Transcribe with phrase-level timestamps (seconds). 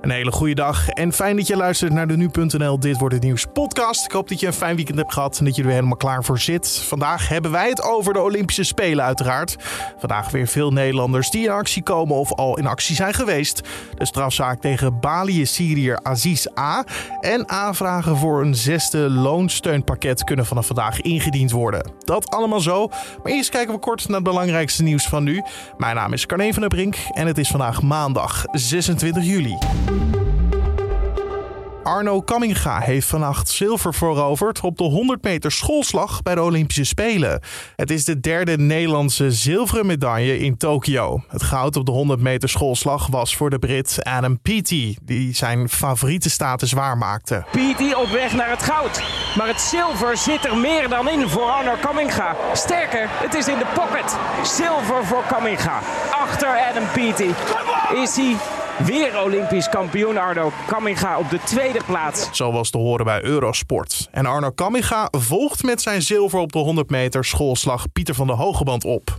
[0.00, 3.24] Een hele goede dag en fijn dat je luistert naar de Nu.nl Dit Wordt Het
[3.24, 4.04] Nieuws podcast.
[4.04, 5.96] Ik hoop dat je een fijn weekend hebt gehad en dat je er weer helemaal
[5.96, 6.68] klaar voor zit.
[6.68, 9.56] Vandaag hebben wij het over de Olympische Spelen uiteraard.
[9.98, 13.60] Vandaag weer veel Nederlanders die in actie komen of al in actie zijn geweest.
[13.94, 16.84] De strafzaak tegen Balië-Syriër Aziz A.
[17.20, 21.90] En aanvragen voor een zesde loonsteunpakket kunnen vanaf vandaag ingediend worden.
[22.04, 22.88] Dat allemaal zo.
[23.22, 25.42] Maar eerst kijken we kort naar het belangrijkste nieuws van nu.
[25.76, 29.58] Mijn naam is Carne van der Brink en het is vandaag maandag 26 juli.
[31.90, 37.40] Arno Kamminga heeft vannacht zilver veroverd op de 100 meter schoolslag bij de Olympische Spelen.
[37.76, 41.22] Het is de derde Nederlandse zilveren medaille in Tokio.
[41.28, 45.68] Het goud op de 100 meter schoolslag was voor de Brit Adam Peaty, die zijn
[45.68, 47.44] favoriete status waarmaakte.
[47.50, 49.02] Peaty op weg naar het goud.
[49.36, 52.36] Maar het zilver zit er meer dan in voor Arno Kamminga.
[52.52, 54.16] Sterker, het is in de pocket.
[54.44, 55.80] Zilver voor Kamminga.
[56.10, 57.28] Achter Adam Peaty
[58.02, 58.36] is hij
[58.84, 62.28] Weer Olympisch kampioen Arno Kamminga op de tweede plaats.
[62.32, 64.08] Zo was te horen bij Eurosport.
[64.10, 68.32] En Arno Kamminga volgt met zijn zilver op de 100 meter schoolslag Pieter van de
[68.32, 69.18] Hogeband op.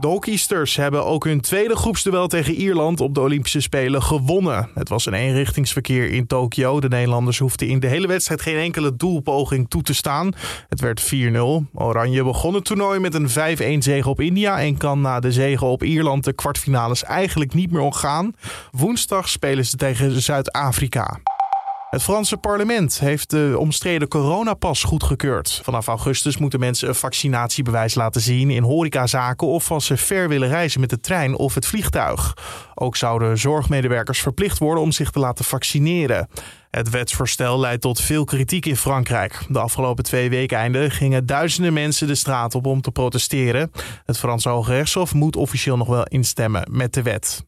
[0.00, 4.68] De hockeysters hebben ook hun tweede groepsduel tegen Ierland op de Olympische Spelen gewonnen.
[4.74, 6.80] Het was een eenrichtingsverkeer in Tokio.
[6.80, 10.32] De Nederlanders hoefden in de hele wedstrijd geen enkele doelpoging toe te staan.
[10.68, 11.70] Het werd 4-0.
[11.74, 15.64] Oranje begon het toernooi met een 5-1 zege op India en kan na de zege
[15.64, 18.34] op Ierland de kwartfinales eigenlijk niet meer ontgaan.
[18.70, 21.20] Woensdag spelen ze tegen Zuid-Afrika.
[21.90, 25.60] Het Franse parlement heeft de omstreden coronapas goedgekeurd.
[25.62, 30.48] Vanaf augustus moeten mensen een vaccinatiebewijs laten zien in horecazaken of als ze ver willen
[30.48, 32.36] reizen met de trein of het vliegtuig.
[32.74, 36.28] Ook zouden zorgmedewerkers verplicht worden om zich te laten vaccineren.
[36.70, 39.40] Het wetsvoorstel leidt tot veel kritiek in Frankrijk.
[39.48, 43.72] De afgelopen twee weekeinden gingen duizenden mensen de straat op om te protesteren.
[44.04, 47.42] Het Franse Hoge Rechtshof moet officieel nog wel instemmen met de wet.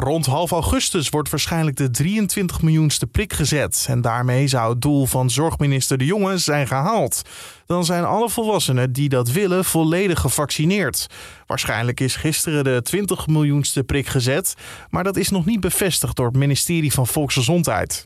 [0.00, 3.86] Rond half augustus wordt waarschijnlijk de 23 miljoenste prik gezet.
[3.88, 7.22] En daarmee zou het doel van zorgminister De Jonge zijn gehaald.
[7.66, 11.06] Dan zijn alle volwassenen die dat willen volledig gevaccineerd.
[11.46, 14.54] Waarschijnlijk is gisteren de 20 miljoenste prik gezet.
[14.90, 18.02] Maar dat is nog niet bevestigd door het ministerie van Volksgezondheid.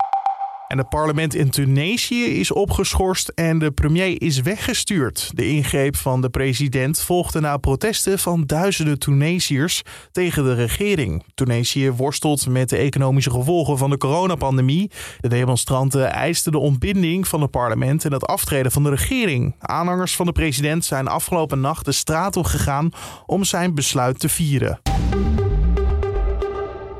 [0.73, 5.31] En het parlement in Tunesië is opgeschorst en de premier is weggestuurd.
[5.35, 9.83] De ingreep van de president volgde na protesten van duizenden Tunesiërs
[10.13, 11.25] tegen de regering.
[11.35, 14.91] Tunesië worstelt met de economische gevolgen van de coronapandemie.
[15.21, 19.55] De demonstranten eisten de ontbinding van het parlement en het aftreden van de regering.
[19.59, 22.91] Aanhangers van de president zijn afgelopen nacht de straat op gegaan
[23.27, 24.81] om zijn besluit te vieren.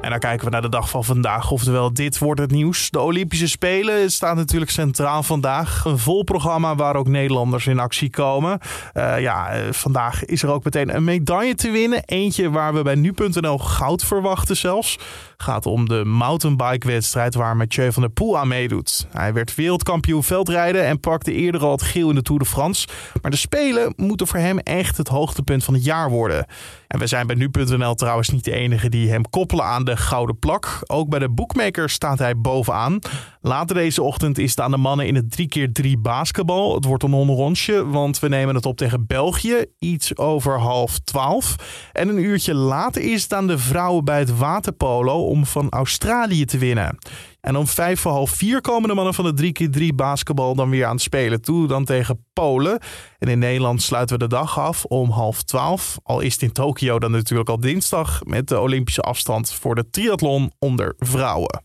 [0.03, 1.51] En dan kijken we naar de dag van vandaag.
[1.51, 2.91] Oftewel, dit wordt het nieuws.
[2.91, 5.85] De Olympische Spelen staat natuurlijk centraal vandaag.
[5.85, 8.59] Een vol programma waar ook Nederlanders in actie komen.
[8.95, 12.03] Uh, ja, uh, vandaag is er ook meteen een medaille te winnen.
[12.05, 14.99] Eentje waar we bij nu.nl goud verwachten zelfs.
[15.37, 19.07] Gaat om de mountainbike-wedstrijd waar Mathieu van der Poel aan meedoet.
[19.13, 22.89] Hij werd wereldkampioen veldrijden en pakte eerder al het geel in de Tour de France.
[23.23, 26.47] Maar de Spelen moeten voor hem echt het hoogtepunt van het jaar worden.
[26.89, 30.39] En we zijn bij nu.nl trouwens niet de enige die hem koppelen aan de gouden
[30.39, 30.81] plak.
[30.87, 32.99] Ook bij de bookmakers staat hij bovenaan.
[33.41, 36.75] Later deze ochtend is het aan de mannen in het 3x3 basketbal.
[36.75, 39.65] Het wordt een onderrondje, want we nemen het op tegen België.
[39.79, 41.57] Iets over half twaalf.
[41.93, 46.45] En een uurtje later is het aan de vrouwen bij het waterpolo om van Australië
[46.45, 46.99] te winnen.
[47.43, 50.85] En om vijf voor half vier komen de mannen van de 3x3 basketbal dan weer
[50.85, 51.67] aan het spelen toe.
[51.67, 52.79] Dan tegen Polen.
[53.19, 55.99] En in Nederland sluiten we de dag af om half twaalf.
[56.03, 59.91] Al is het in Tokio dan natuurlijk al dinsdag met de Olympische afstand voor de
[59.91, 61.63] triathlon onder vrouwen.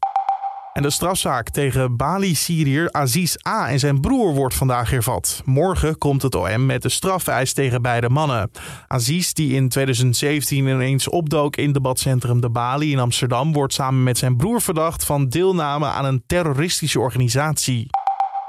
[0.77, 3.69] En de strafzaak tegen Bali-Syriër Aziz A.
[3.69, 5.41] en zijn broer wordt vandaag hervat.
[5.45, 8.51] Morgen komt het OM met de strafeis tegen beide mannen.
[8.87, 14.17] Aziz, die in 2017 ineens opdook in debatcentrum De Bali in Amsterdam, wordt samen met
[14.17, 17.87] zijn broer verdacht van deelname aan een terroristische organisatie.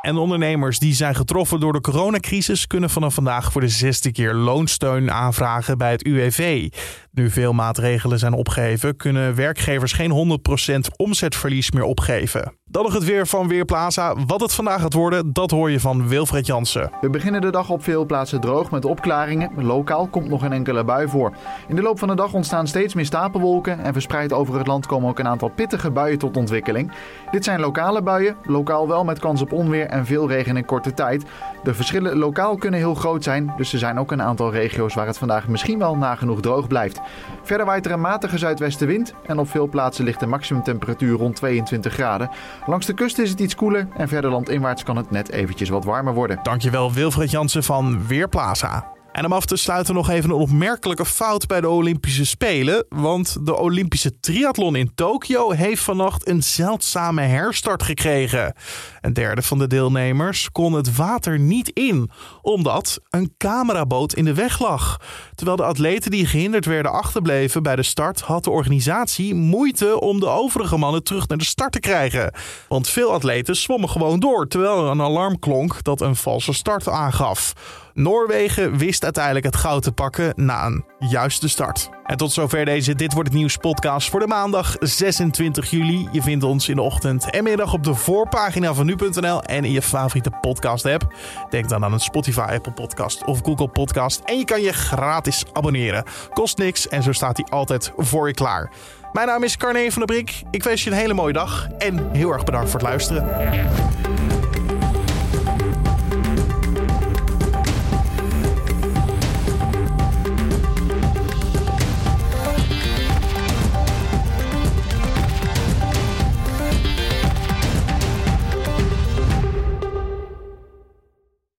[0.01, 4.35] En ondernemers die zijn getroffen door de coronacrisis kunnen vanaf vandaag voor de zesde keer
[4.35, 6.69] loonsteun aanvragen bij het UWV.
[7.13, 10.41] Nu veel maatregelen zijn opgeheven, kunnen werkgevers geen
[10.73, 12.58] 100% omzetverlies meer opgeven.
[12.71, 14.15] Dan nog het weer van Weerplaza.
[14.27, 16.91] Wat het vandaag gaat worden, dat hoor je van Wilfred Jansen.
[17.01, 19.51] We beginnen de dag op veel plaatsen droog met opklaringen.
[19.57, 21.33] Lokaal komt nog een enkele bui voor.
[21.69, 24.87] In de loop van de dag ontstaan steeds meer stapelwolken en verspreid over het land
[24.87, 26.93] komen ook een aantal pittige buien tot ontwikkeling.
[27.31, 30.95] Dit zijn lokale buien, lokaal wel met kans op onweer en veel regen in korte
[30.95, 31.25] tijd.
[31.63, 35.07] De verschillen lokaal kunnen heel groot zijn, dus er zijn ook een aantal regio's waar
[35.07, 37.01] het vandaag misschien wel nagenoeg droog blijft.
[37.43, 41.93] Verder waait er een matige zuidwestenwind en op veel plaatsen ligt de maximumtemperatuur rond 22
[41.93, 42.31] graden.
[42.67, 45.85] Langs de kust is het iets koeler en verder landinwaarts kan het net eventjes wat
[45.85, 46.39] warmer worden.
[46.43, 48.98] Dankjewel Wilfred Jansen van Weerplaza.
[49.19, 52.87] En om af te sluiten nog even een opmerkelijke fout bij de Olympische Spelen.
[52.89, 58.55] Want de Olympische triathlon in Tokio heeft vannacht een zeldzame herstart gekregen.
[59.01, 62.11] Een derde van de deelnemers kon het water niet in,
[62.43, 65.01] omdat een cameraboot in de weg lag.
[65.35, 70.21] Terwijl de atleten die gehinderd werden achterbleven bij de start, had de organisatie moeite om
[70.21, 72.33] de overige mannen terug naar de start te krijgen.
[72.69, 76.89] Want veel atleten zwommen gewoon door, terwijl er een alarm klonk dat een valse start
[76.89, 77.55] aangaf.
[77.99, 81.89] Noorwegen wist uiteindelijk het goud te pakken na een juiste start.
[82.05, 86.09] En tot zover deze Dit Wordt Het Nieuws podcast voor de maandag 26 juli.
[86.13, 89.73] Je vindt ons in de ochtend en middag op de voorpagina van nu.nl en in
[89.73, 91.15] je favoriete podcast app.
[91.51, 94.21] Denk dan aan een Spotify, Apple podcast of Google podcast.
[94.25, 96.05] En je kan je gratis abonneren.
[96.33, 98.73] Kost niks en zo staat hij altijd voor je klaar.
[99.13, 100.43] Mijn naam is Carne van der Brik.
[100.51, 104.08] Ik wens je een hele mooie dag en heel erg bedankt voor het luisteren.